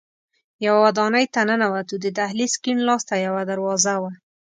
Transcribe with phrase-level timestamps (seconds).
[0.65, 4.11] یوه ودانۍ ته ننوتو، د دهلېز کیڼ لاس ته یوه دروازه وه.